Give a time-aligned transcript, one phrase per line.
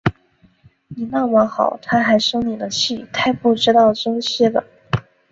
[0.87, 4.63] 你那么好，她还生你的气，太不知道珍惜了